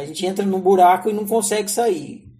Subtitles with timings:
[0.00, 2.30] A gente entra num buraco e não consegue sair.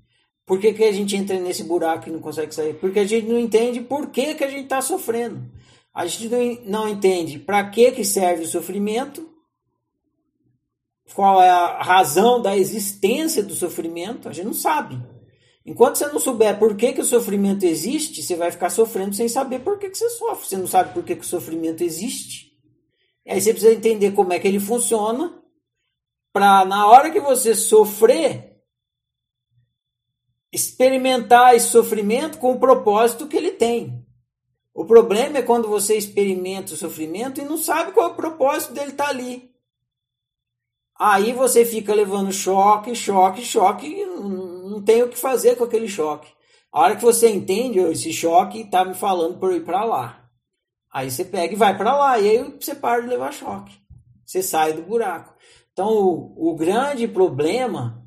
[0.46, 2.74] Por que, que a gente entra nesse buraco e não consegue sair?
[2.74, 5.48] Porque a gente não entende por que, que a gente está sofrendo.
[5.94, 6.28] A gente
[6.64, 9.28] não, entende para que, que serve o sofrimento,
[11.14, 15.00] qual é a razão da existência do sofrimento, a gente não sabe.
[15.66, 19.28] Enquanto você não souber por que, que o sofrimento existe, você vai ficar sofrendo sem
[19.28, 20.48] saber por que, que você sofre.
[20.48, 22.50] Você não sabe por que, que o sofrimento existe.
[23.26, 25.39] E aí você precisa entender como é que ele funciona,
[26.32, 28.60] para na hora que você sofrer,
[30.52, 34.04] experimentar esse sofrimento com o propósito que ele tem.
[34.72, 38.72] O problema é quando você experimenta o sofrimento e não sabe qual é o propósito
[38.72, 39.50] dele estar tá ali.
[40.98, 45.88] Aí você fica levando choque, choque, choque, e não tem o que fazer com aquele
[45.88, 46.30] choque.
[46.72, 50.30] A hora que você entende, esse choque está me falando para ir para lá.
[50.92, 53.72] Aí você pega e vai para lá, e aí você para de levar choque.
[54.26, 55.34] Você sai do buraco.
[55.80, 58.06] Então, o, o grande problema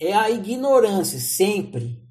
[0.00, 2.02] é a ignorância, sempre.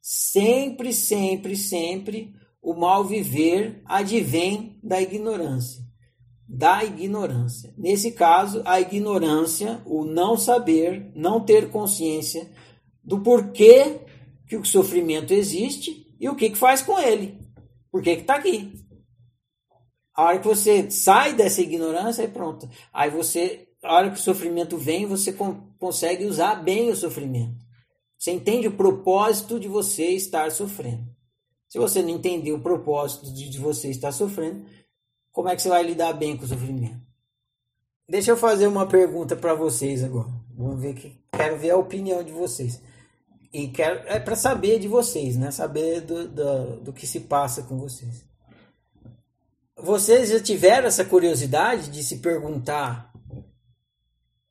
[0.00, 5.84] Sempre, sempre, sempre, o mal viver advém da ignorância.
[6.48, 7.74] Da ignorância.
[7.76, 12.50] Nesse caso, a ignorância, o não saber, não ter consciência
[13.04, 14.00] do porquê
[14.48, 17.38] que o sofrimento existe e o que, que faz com ele.
[17.92, 18.72] Por que está aqui?
[20.16, 22.66] A hora que você sai dessa ignorância, aí pronto.
[22.90, 25.32] Aí você, a hora que o sofrimento vem, você
[25.78, 27.64] consegue usar bem o sofrimento.
[28.18, 31.06] Você entende o propósito de você estar sofrendo.
[31.68, 34.64] Se você não entender o propósito de você estar sofrendo,
[35.32, 37.06] como é que você vai lidar bem com o sofrimento?
[38.08, 40.32] Deixa eu fazer uma pergunta para vocês agora.
[40.56, 42.80] Vamos ver que quero ver a opinião de vocês.
[43.52, 45.50] E quero é para saber de vocês, né?
[45.50, 48.24] Saber do, do, do que se passa com vocês.
[49.76, 53.12] Vocês já tiveram essa curiosidade de se perguntar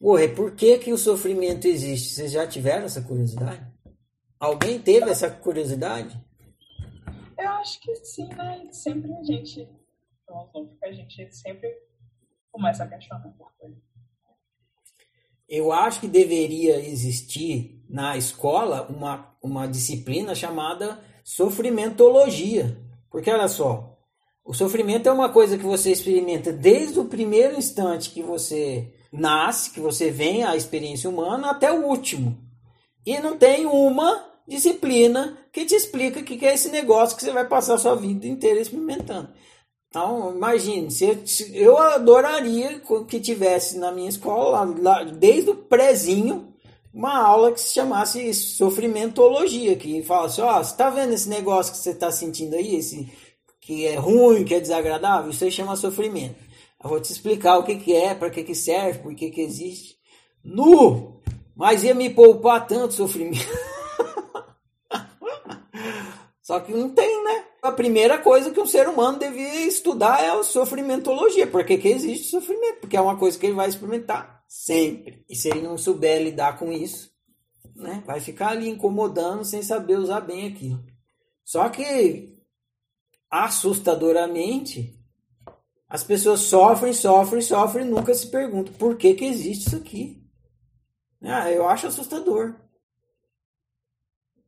[0.08, 2.14] Ué, por que, que o sofrimento existe?
[2.14, 3.66] Vocês já tiveram essa curiosidade?
[4.40, 6.16] Alguém teve essa curiosidade?
[7.36, 8.68] Eu acho que sim, né?
[8.72, 9.68] Sempre a gente,
[10.84, 11.76] a gente sempre
[12.52, 13.76] começa a questionar por coisa.
[15.50, 22.78] Eu acho que deveria existir na escola uma, uma disciplina chamada sofrimentologia.
[23.10, 23.98] Porque olha só,
[24.44, 29.72] o sofrimento é uma coisa que você experimenta desde o primeiro instante que você nasce,
[29.72, 32.38] que você vem à experiência humana, até o último.
[33.06, 37.32] E não tem uma disciplina que te explica o que é esse negócio que você
[37.32, 39.30] vai passar a sua vida inteira experimentando.
[39.90, 41.18] Então, imagine, se eu,
[41.54, 46.54] eu adoraria que tivesse na minha escola, lá, desde o prézinho,
[46.94, 51.72] uma aula que se chamasse sofrimentologia, que falasse, ó, oh, você tá vendo esse negócio
[51.74, 53.10] que você está sentindo aí, esse
[53.62, 56.36] que é ruim, que é desagradável, isso aí chama sofrimento.
[56.86, 59.42] Eu vou te explicar o que, que é, para que, que serve, por que, que
[59.42, 59.98] existe.
[60.44, 61.20] Nu!
[61.56, 63.44] Mas ia me poupar tanto sofrimento.
[66.44, 67.44] Só que não tem, né?
[67.64, 71.48] A primeira coisa que um ser humano devia estudar é a sofrimentologia.
[71.48, 72.82] Por que, que existe sofrimento?
[72.82, 75.26] Porque é uma coisa que ele vai experimentar sempre.
[75.28, 77.10] E se ele não souber lidar com isso,
[77.76, 78.04] né?
[78.06, 80.86] Vai ficar ali incomodando sem saber usar bem aquilo.
[81.44, 82.38] Só que,
[83.32, 85.04] assustadoramente,
[85.96, 90.22] as pessoas sofrem, sofrem, sofrem e nunca se perguntam por que, que existe isso aqui.
[91.22, 92.54] Ah, eu acho assustador.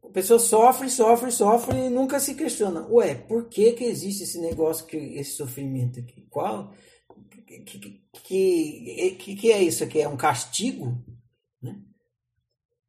[0.03, 2.85] A pessoa sofre, sofre, sofre e nunca se questiona.
[2.89, 6.27] Ué, por que, que existe esse negócio, que, esse sofrimento aqui?
[6.29, 6.73] Qual?
[7.29, 8.01] Que, que,
[9.17, 10.01] que, que é isso aqui?
[10.01, 11.01] É um castigo?
[11.61, 11.79] Né?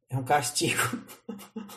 [0.09, 0.81] É um castigo.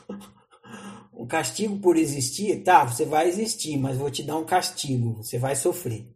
[1.14, 2.60] um castigo por existir?
[2.64, 5.22] Tá, você vai existir, mas vou te dar um castigo.
[5.22, 6.12] Você vai sofrer.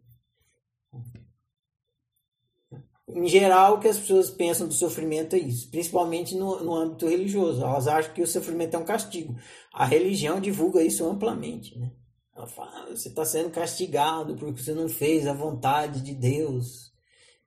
[3.17, 7.07] Em geral, o que as pessoas pensam do sofrimento é isso, principalmente no, no âmbito
[7.07, 7.63] religioso.
[7.63, 9.35] Elas acham que o sofrimento é um castigo.
[9.73, 11.77] A religião divulga isso amplamente.
[11.77, 11.91] Né?
[12.35, 16.93] Ela fala: ah, você está sendo castigado porque você não fez a vontade de Deus,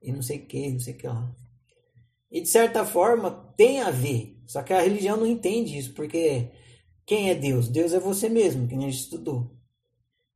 [0.01, 1.33] e não sei o que, não sei o que lá.
[2.29, 6.51] E de certa forma tem a ver, só que a religião não entende isso, porque
[7.05, 7.69] quem é Deus?
[7.69, 9.51] Deus é você mesmo, que a gente estudou.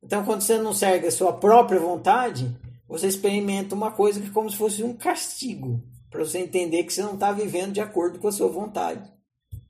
[0.02, 2.54] Então, quando você não segue a sua própria vontade,
[2.88, 6.92] você experimenta uma coisa que é como se fosse um castigo, para você entender que
[6.92, 9.10] você não está vivendo de acordo com a sua vontade.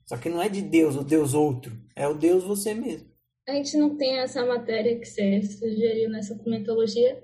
[0.05, 3.11] Só que não é de Deus, o Deus outro, é o Deus você mesmo.
[3.49, 7.23] A gente não tem essa matéria que você sugeriu nessa comentologia,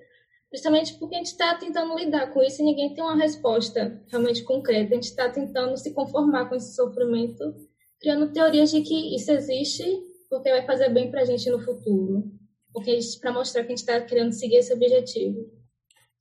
[0.53, 4.43] justamente porque a gente está tentando lidar com isso e ninguém tem uma resposta realmente
[4.45, 4.93] concreta.
[4.93, 7.55] A gente está tentando se conformar com esse sofrimento,
[8.01, 9.85] criando teorias de que isso existe
[10.29, 12.25] porque vai fazer bem para a gente no futuro,
[12.73, 15.62] porque para mostrar que a gente está querendo seguir esse objetivo.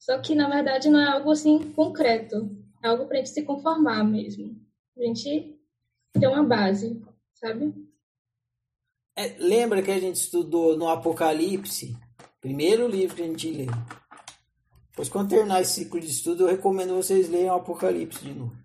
[0.01, 2.49] Só que, na verdade, não é algo assim concreto.
[2.83, 4.59] É algo para a gente se conformar mesmo.
[4.97, 5.55] A gente
[6.13, 6.99] tem uma base,
[7.35, 7.71] sabe?
[9.15, 11.95] É, lembra que a gente estudou no Apocalipse?
[12.39, 13.67] Primeiro livro que a gente lê.
[14.95, 18.57] Pois quando terminar esse ciclo de estudo, eu recomendo vocês leiam o Apocalipse de novo.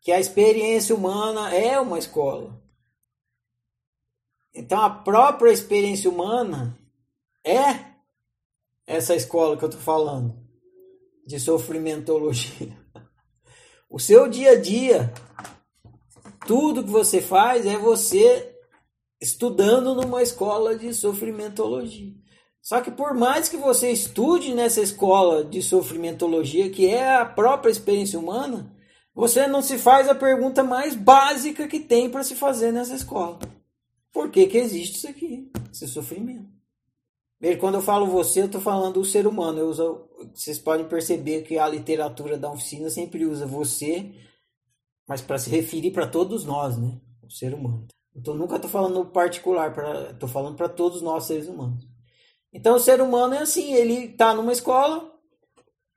[0.00, 2.58] Que a experiência humana é uma escola.
[4.54, 6.78] Então a própria experiência humana
[7.44, 7.87] é
[8.88, 10.34] essa escola que eu estou falando
[11.24, 12.76] de sofrimentologia.
[13.90, 15.10] O seu dia a dia,
[16.46, 18.54] tudo que você faz é você
[19.18, 22.12] estudando numa escola de sofrimentologia.
[22.60, 27.70] Só que por mais que você estude nessa escola de sofrimentologia, que é a própria
[27.70, 28.70] experiência humana,
[29.14, 33.38] você não se faz a pergunta mais básica que tem para se fazer nessa escola.
[34.12, 36.57] Por que, que existe isso aqui, esse sofrimento?
[37.60, 39.58] Quando eu falo você, eu estou falando o ser humano.
[39.58, 44.12] Eu uso, vocês podem perceber que a literatura da oficina sempre usa você,
[45.06, 47.00] mas para se referir para todos nós, né?
[47.22, 47.86] O ser humano.
[48.14, 49.72] Então nunca estou falando particular,
[50.10, 51.86] estou falando para todos nós seres humanos.
[52.52, 55.14] Então o ser humano é assim, ele está numa escola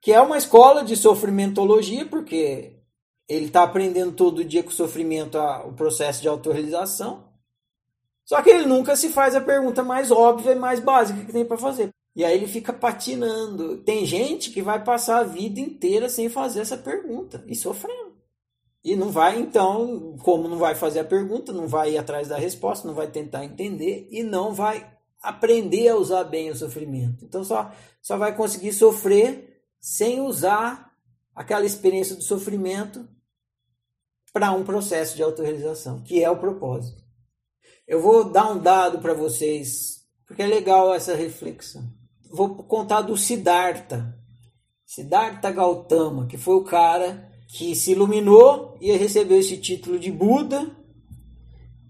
[0.01, 2.79] que é uma escola de sofrimentologia, porque
[3.29, 7.30] ele está aprendendo todo dia com o sofrimento a, o processo de autorrealização.
[8.31, 11.43] Só que ele nunca se faz a pergunta mais óbvia e mais básica que tem
[11.43, 11.89] para fazer.
[12.15, 13.79] E aí ele fica patinando.
[13.79, 18.15] Tem gente que vai passar a vida inteira sem fazer essa pergunta e sofrendo.
[18.85, 22.37] E não vai, então, como não vai fazer a pergunta, não vai ir atrás da
[22.37, 24.89] resposta, não vai tentar entender e não vai
[25.21, 27.25] aprender a usar bem o sofrimento.
[27.25, 27.69] Então só,
[28.01, 30.95] só vai conseguir sofrer sem usar
[31.35, 33.05] aquela experiência do sofrimento
[34.31, 37.10] para um processo de autorrealização, que é o propósito.
[37.91, 41.83] Eu vou dar um dado para vocês, porque é legal essa reflexão.
[42.31, 44.17] Vou contar do Siddhartha.
[44.85, 50.73] Siddhartha Gautama, que foi o cara que se iluminou e recebeu esse título de Buda,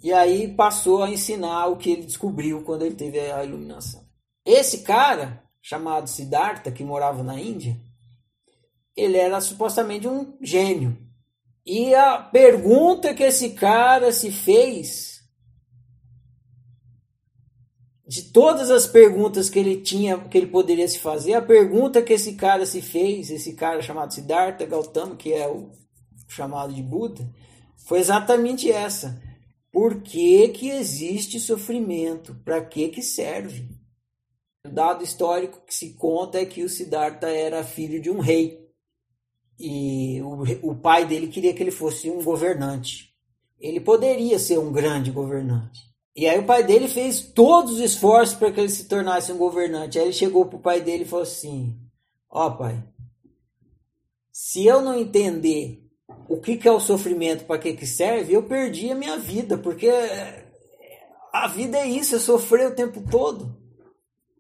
[0.02, 4.04] e aí passou a ensinar o que ele descobriu quando ele teve a iluminação.
[4.44, 7.78] Esse cara, chamado Siddhartha, que morava na Índia,
[8.98, 10.98] ele era supostamente um gênio.
[11.64, 15.11] E a pergunta que esse cara se fez
[18.12, 22.12] de todas as perguntas que ele tinha, que ele poderia se fazer, a pergunta que
[22.12, 25.72] esse cara se fez, esse cara chamado Siddhartha Gautama, que é o
[26.28, 27.26] chamado de Buda,
[27.88, 29.18] foi exatamente essa.
[29.72, 32.36] Por que, que existe sofrimento?
[32.44, 33.66] Para que, que serve?
[34.68, 38.60] O dado histórico que se conta é que o Siddhartha era filho de um rei.
[39.58, 43.16] E o, o pai dele queria que ele fosse um governante.
[43.58, 48.36] Ele poderia ser um grande governante e aí o pai dele fez todos os esforços
[48.36, 49.98] para que ele se tornasse um governante.
[49.98, 51.78] Aí ele chegou para o pai dele e falou assim:
[52.30, 52.84] Ó oh, pai,
[54.32, 55.82] se eu não entender
[56.28, 59.58] o que, que é o sofrimento, para que, que serve, eu perdi a minha vida,
[59.58, 59.90] porque
[61.32, 63.58] a vida é isso, é sofrer o tempo todo.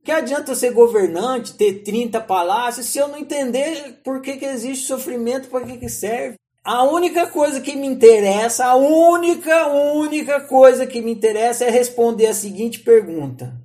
[0.03, 4.45] Que adianta eu ser governante, ter 30 palácios, se eu não entender por que, que
[4.45, 6.40] existe sofrimento, para que, que serve?
[6.63, 12.27] A única coisa que me interessa, a única, única coisa que me interessa é responder
[12.27, 13.59] a seguinte pergunta: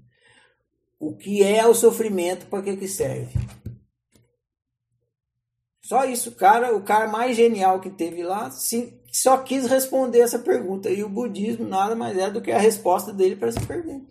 [0.98, 2.46] O que é o sofrimento?
[2.46, 3.38] Para que, que serve?
[5.82, 10.38] Só isso, cara, o cara mais genial que teve lá, sim, só quis responder essa
[10.38, 10.90] pergunta.
[10.90, 14.10] E o budismo nada mais é do que a resposta dele para essa pergunta.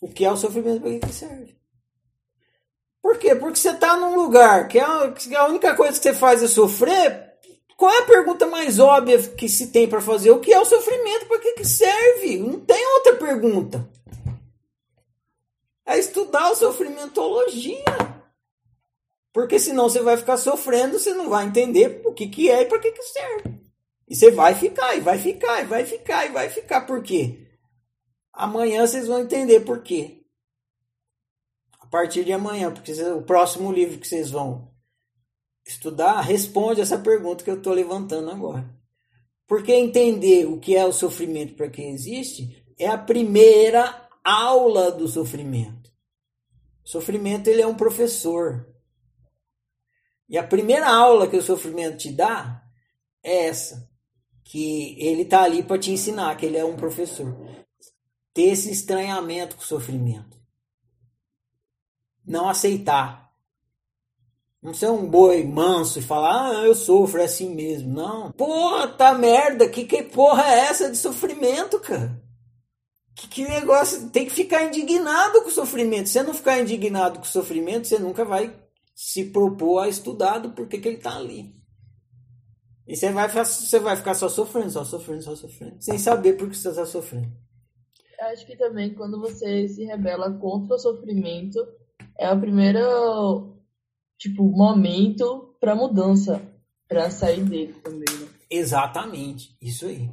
[0.00, 0.80] O que é o sofrimento?
[0.80, 1.56] Para que, que serve?
[3.00, 3.34] Por quê?
[3.34, 7.27] Porque você está num lugar que, é a única coisa que você faz é sofrer,
[7.78, 10.32] qual é a pergunta mais óbvia que se tem para fazer?
[10.32, 11.26] O que é o sofrimento?
[11.26, 12.36] Para que, que serve?
[12.36, 13.88] Não tem outra pergunta.
[15.86, 17.84] É estudar a sofrimentologia.
[19.32, 22.66] Porque senão você vai ficar sofrendo, você não vai entender o que, que é e
[22.66, 23.60] para que, que serve.
[24.08, 26.80] E você vai ficar, e vai ficar, e vai ficar, e vai ficar.
[26.80, 27.46] Por quê?
[28.32, 30.24] Amanhã vocês vão entender por quê.
[31.78, 34.68] A partir de amanhã, porque o próximo livro que vocês vão
[35.68, 38.68] estudar responde essa pergunta que eu estou levantando agora.
[39.46, 45.06] Porque entender o que é o sofrimento para quem existe é a primeira aula do
[45.06, 45.90] sofrimento.
[46.84, 48.66] O sofrimento ele é um professor.
[50.28, 52.62] E a primeira aula que o sofrimento te dá
[53.22, 53.90] é essa,
[54.44, 57.34] que ele está ali para te ensinar, que ele é um professor.
[58.32, 60.38] Ter esse estranhamento com o sofrimento.
[62.24, 63.27] Não aceitar
[64.62, 67.94] não ser um boi manso e falar, ah, eu sofro, é assim mesmo.
[67.94, 68.32] Não.
[68.32, 69.68] Porra, tá merda.
[69.68, 72.20] Que, que porra é essa de sofrimento, cara?
[73.14, 74.10] Que, que negócio.
[74.10, 76.08] Tem que ficar indignado com o sofrimento.
[76.08, 78.52] Se você não ficar indignado com o sofrimento, você nunca vai
[78.94, 81.54] se propor a estudar do porquê que ele tá ali.
[82.86, 85.76] E você vai, você vai ficar só sofrendo, só sofrendo, só sofrendo.
[85.78, 87.28] Sem saber por que você está sofrendo.
[88.20, 91.58] Acho que também quando você se rebela contra o sofrimento,
[92.18, 93.57] é o primeiro
[94.18, 96.42] tipo momento para mudança,
[96.88, 98.18] para sair dele também.
[98.18, 98.28] Né?
[98.50, 100.10] Exatamente, isso aí.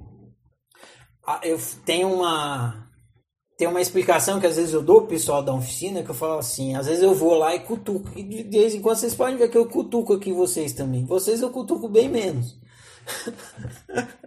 [1.25, 2.85] Ah, eu tenho uma
[3.57, 6.37] tem uma explicação que às vezes eu dou pro pessoal da oficina que eu falo
[6.37, 8.09] assim, às vezes eu vou lá e cutuco.
[8.15, 11.05] E de vez em quando vocês podem ver que eu cutuco aqui vocês também.
[11.05, 12.59] Vocês eu cutuco bem menos.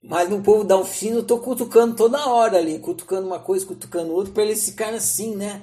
[0.00, 4.12] Mas no povo da oficina eu tô cutucando toda hora ali, cutucando uma coisa, cutucando
[4.12, 5.60] outra, para eles ficarem assim, né?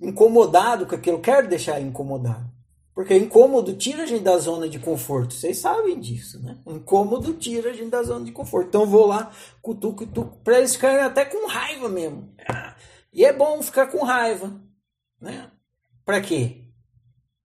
[0.00, 1.20] Incomodado com aquilo.
[1.20, 2.50] Quero deixar incomodado.
[2.94, 5.32] Porque incômodo tira a gente da zona de conforto.
[5.32, 6.58] Vocês sabem disso, né?
[6.66, 8.68] Incômodo tira a gente da zona de conforto.
[8.68, 9.30] Então vou lá,
[9.62, 12.34] cutuco, cutuco, para eles ficarem até com raiva mesmo.
[13.12, 14.60] E é bom ficar com raiva,
[15.20, 15.50] né?
[16.04, 16.64] Para quê?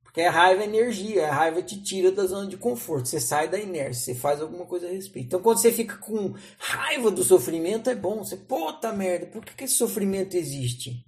[0.03, 3.07] Porque a raiva é energia, a raiva te tira da zona de conforto.
[3.07, 5.27] Você sai da inércia, você faz alguma coisa a respeito.
[5.27, 8.23] Então quando você fica com raiva do sofrimento, é bom.
[8.23, 11.05] Você, puta merda, por que, que esse sofrimento existe?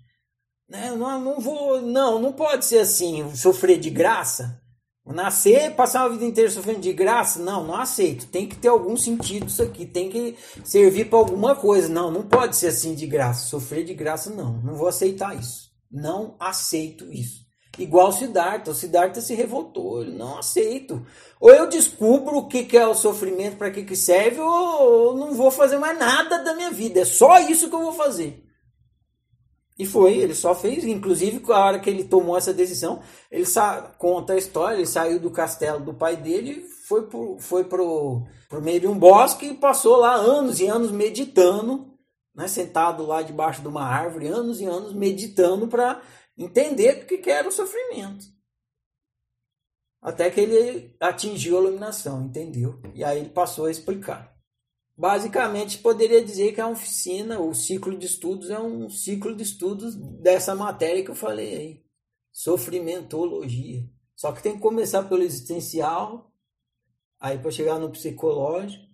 [0.69, 0.91] Né?
[0.91, 1.81] Não, não vou.
[1.81, 4.61] Não, não pode ser assim, sofrer de graça.
[5.05, 7.39] Nascer, passar uma vida inteira sofrendo de graça?
[7.39, 8.27] Não, não aceito.
[8.27, 9.85] Tem que ter algum sentido isso aqui.
[9.85, 11.87] Tem que servir para alguma coisa.
[11.87, 13.47] Não, não pode ser assim de graça.
[13.47, 14.61] Sofrer de graça, não.
[14.61, 15.71] Não vou aceitar isso.
[15.89, 17.45] Não aceito isso.
[17.79, 18.71] Igual o Siddhartha.
[18.71, 20.01] O Siddhartha se revoltou.
[20.01, 21.05] Ele não aceito.
[21.39, 25.33] Ou eu descubro o que, que é o sofrimento, para que, que serve, ou não
[25.33, 26.99] vou fazer mais nada da minha vida.
[26.99, 28.43] É só isso que eu vou fazer.
[29.77, 33.45] E foi, ele só fez, inclusive a hora que ele tomou essa decisão, ele
[33.97, 38.61] conta a história, ele saiu do castelo do pai dele, foi pro, foi pro, pro
[38.61, 41.93] meio de um bosque e passou lá anos e anos meditando,
[42.33, 46.01] né, sentado lá debaixo de uma árvore, anos e anos meditando para
[46.35, 48.25] entender o que, que era o sofrimento.
[50.01, 52.79] Até que ele atingiu a iluminação, entendeu?
[52.95, 54.36] E aí ele passou a explicar.
[54.97, 59.95] Basicamente, poderia dizer que a oficina, o ciclo de estudos, é um ciclo de estudos
[59.95, 61.85] dessa matéria que eu falei aí.
[62.31, 63.87] Sofrimentologia.
[64.15, 66.33] Só que tem que começar pelo existencial,
[67.19, 68.87] aí para chegar no psicológico,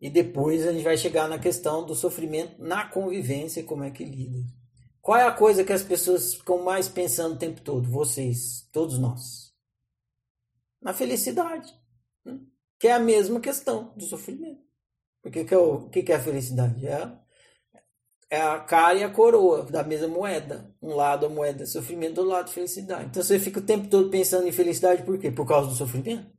[0.00, 4.04] e depois a gente vai chegar na questão do sofrimento na convivência, como é que
[4.04, 4.40] lida.
[5.00, 7.88] Qual é a coisa que as pessoas ficam mais pensando o tempo todo?
[7.88, 9.54] Vocês, todos nós.
[10.82, 11.72] Na felicidade.
[12.24, 12.40] Né?
[12.78, 14.67] Que é a mesma questão do sofrimento.
[15.28, 16.86] O que, que, é, o que, que é a felicidade?
[16.86, 17.12] É,
[18.30, 20.74] é a cara e a coroa da mesma moeda.
[20.82, 23.06] Um lado a moeda é sofrimento, do lado felicidade.
[23.06, 25.30] Então você fica o tempo todo pensando em felicidade por quê?
[25.30, 26.37] Por causa do sofrimento?